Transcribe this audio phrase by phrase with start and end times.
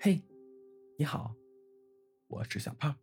[0.00, 0.22] 嘿，
[0.96, 1.34] 你好，
[2.28, 2.96] 我是小胖，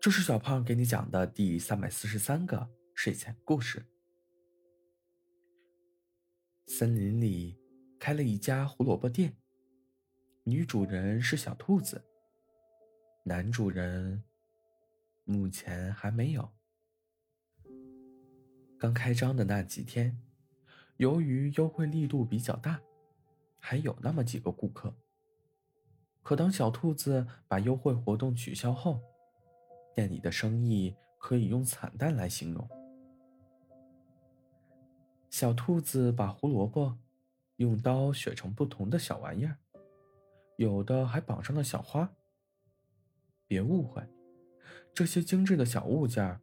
[0.00, 3.84] 这是小胖给你讲的第三百四十三个睡前故事。
[6.68, 7.58] 森林里
[8.00, 9.36] 开了一家胡萝卜店，
[10.44, 12.02] 女主人是小兔子，
[13.24, 14.24] 男主人
[15.24, 16.50] 目前还没有。
[18.78, 20.18] 刚开张的那几天，
[20.96, 22.80] 由于优惠力度比较大，
[23.58, 24.96] 还有那么几个顾客。
[26.22, 29.00] 可当小兔子把优惠活动取消后，
[29.94, 32.68] 店里的生意可以用惨淡来形容。
[35.28, 36.96] 小兔子把胡萝卜
[37.56, 39.56] 用刀削成不同的小玩意儿，
[40.56, 42.08] 有的还绑上了小花。
[43.48, 44.02] 别误会，
[44.94, 46.40] 这些精致的小物件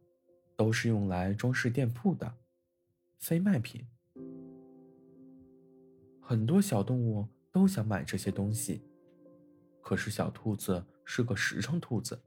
[0.56, 2.34] 都是用来装饰店铺的，
[3.18, 3.86] 非卖品。
[6.20, 8.82] 很多小动物都想买这些东西。
[9.82, 12.22] 可是小兔子是个实诚兔子，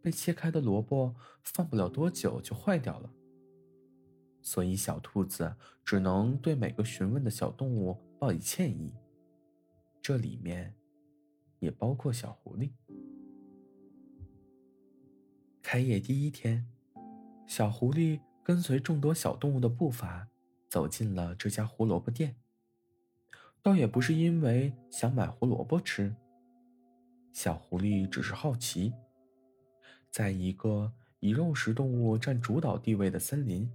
[0.00, 3.10] 被切开的萝卜放不了多久就坏掉了，
[4.40, 8.94] 所以小兔子只能对每个询问的小动物报以歉意。
[10.00, 10.74] 这里面
[11.58, 12.70] 也包括小狐狸。
[15.60, 16.64] 开业第一天，
[17.46, 20.28] 小狐狸跟随众多小动物的步伐
[20.68, 22.36] 走进了这家胡萝卜店，
[23.60, 26.14] 倒也不是因为想买胡萝卜吃。
[27.36, 28.94] 小狐狸只是好奇，
[30.10, 33.70] 在一个以肉食动物占主导地位的森林，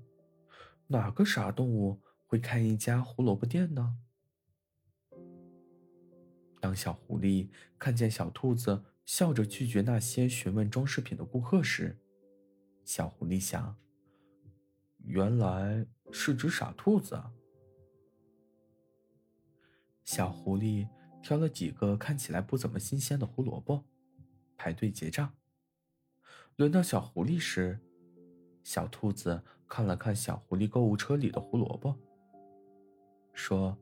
[0.88, 4.00] 哪个傻动物会开一家胡萝卜店呢？
[6.60, 11.96] 当小狐狸看见小兔子笑着拒绝那些询问装饰品的顾客时，
[12.84, 13.78] 小狐狸想：
[15.04, 17.32] 原来是只傻兔子啊！
[20.04, 20.88] 小狐狸。
[21.22, 23.84] 挑了几个看起来不怎么新鲜的胡萝卜，
[24.58, 25.34] 排队结账。
[26.56, 27.80] 轮到小狐狸时，
[28.64, 31.96] 小兔子看了看小狐狸购物车里的胡萝卜，
[33.34, 33.78] 说：“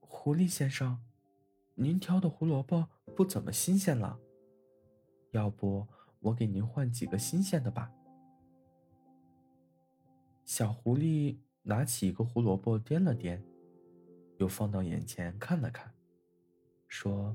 [0.00, 0.98] 狐狸先生，
[1.74, 4.18] 您挑的胡萝卜不怎么新鲜了，
[5.32, 5.86] 要不
[6.20, 7.90] 我给您换几个新鲜的吧？”
[10.44, 13.42] 小狐狸拿起一个胡萝卜掂了掂，
[14.38, 15.92] 又放到眼前看了看。
[16.92, 17.34] 说：“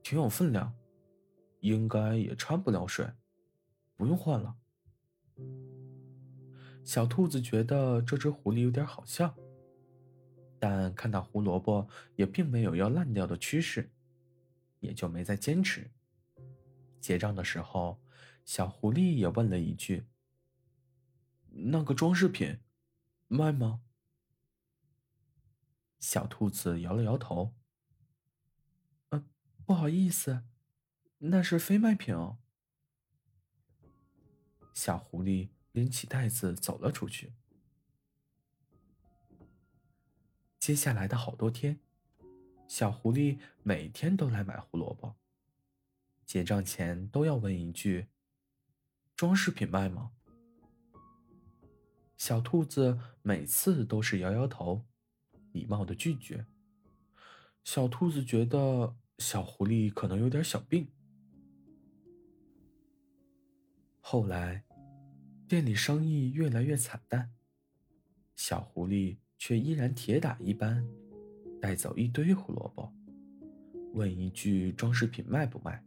[0.00, 0.72] 挺有分量，
[1.58, 3.04] 应该也掺不了水，
[3.96, 4.56] 不用换了。”
[6.84, 9.34] 小兔子觉得这只狐狸有点好笑，
[10.60, 13.90] 但看到胡萝卜也并没有要烂掉的趋势，
[14.78, 15.90] 也就没再坚持。
[17.00, 18.00] 结账的时候，
[18.44, 20.06] 小狐狸也问了一句
[21.50, 22.56] ：“那个装饰品，
[23.26, 23.82] 卖吗？”
[25.98, 27.52] 小兔子摇了摇头。
[29.64, 30.42] 不好意思，
[31.18, 32.38] 那是非卖品哦。
[34.74, 37.32] 小狐狸拎起袋子走了出去。
[40.58, 41.80] 接下来的好多天，
[42.66, 45.16] 小狐狸每天都来买胡萝卜。
[46.26, 48.08] 结账前都要问一句
[49.16, 50.12] ：“装饰品卖吗？”
[52.18, 54.84] 小兔子每次都是摇摇头，
[55.52, 56.46] 礼貌的拒绝。
[57.64, 58.96] 小兔子觉得。
[59.18, 60.88] 小狐狸可能有点小病。
[64.00, 64.64] 后来，
[65.48, 67.30] 店里生意越来越惨淡，
[68.36, 70.86] 小狐狸却依然铁打一般，
[71.60, 72.92] 带走一堆胡萝卜，
[73.94, 75.84] 问一句：“装饰品卖不卖？”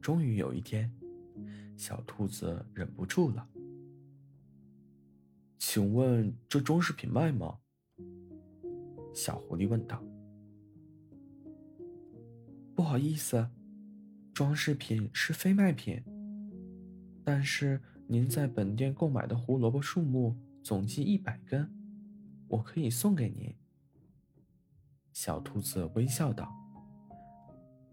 [0.00, 0.92] 终于有一天，
[1.76, 3.48] 小兔子忍不住了
[5.58, 7.60] ：“请问这装饰品卖吗？”
[9.14, 10.02] 小狐狸问道。
[12.74, 13.48] 不好意思，
[14.34, 16.02] 装饰品是非卖品。
[17.24, 21.72] 但是您在本店购买的胡萝卜数目总计一百根，
[22.48, 23.54] 我可以送给您。
[25.14, 26.52] 小兔子微笑道：“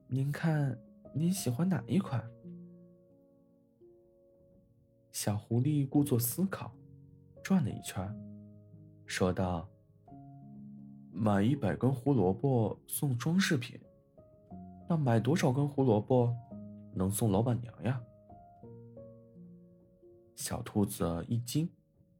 [0.10, 0.78] 您看，
[1.13, 2.22] 您喜欢哪一款？”
[5.13, 6.75] 小狐狸故作思考，
[7.44, 8.13] 转了一圈，
[9.06, 9.69] 说道
[11.12, 13.80] ：“买一百根胡萝卜送装饰品。”
[14.90, 16.36] 那买多少根胡萝卜，
[16.94, 18.02] 能送老板娘呀？
[20.36, 21.69] 小兔子一惊，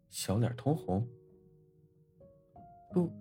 [0.10, 1.06] 小脸通红。
[2.94, 3.12] 不，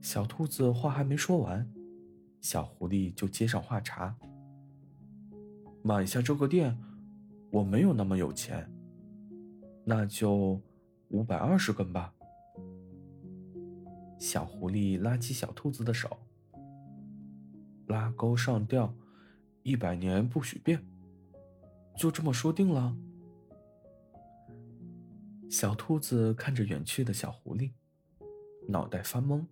[0.00, 1.68] 小兔子话还没说完，
[2.40, 4.16] 小狐狸就接上话茬
[5.82, 6.78] ：“买下这个店，
[7.50, 8.70] 我没有那么有钱，
[9.84, 10.60] 那就
[11.08, 12.14] 五百二十根吧。”
[14.18, 16.18] 小狐狸拉起小兔子的手，
[17.86, 18.94] 拉钩上吊，
[19.62, 20.84] 一百年不许变，
[21.96, 22.96] 就这么说定了。
[25.50, 27.72] 小兔子看着远去的小狐狸，
[28.66, 29.44] 脑袋发懵，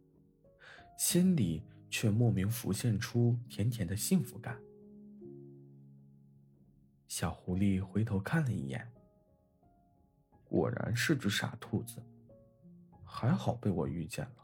[0.99, 4.59] 心里却莫名浮现出甜甜的幸福感。
[7.07, 8.91] 小狐狸回头看了一眼，
[10.43, 12.03] 果然是只傻兔子，
[13.05, 14.44] 还好被我遇见了。